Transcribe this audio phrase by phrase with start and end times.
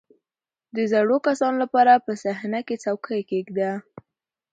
[0.75, 3.71] •د زړو کسانو لپاره په صحنه کې څوکۍ کښېږده.